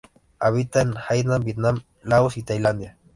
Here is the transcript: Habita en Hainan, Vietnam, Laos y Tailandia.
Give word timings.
Habita 0.39 0.81
en 0.81 0.95
Hainan, 0.97 1.43
Vietnam, 1.43 1.83
Laos 2.01 2.35
y 2.37 2.41
Tailandia. 2.41 2.97